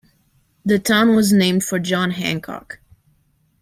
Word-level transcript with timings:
The 0.65 0.79
town 0.79 1.15
was 1.15 1.31
named 1.31 1.63
for 1.63 1.77
John 1.77 2.09
Hancock. 2.09 2.79